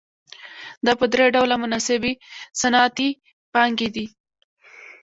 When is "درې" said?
1.13-1.25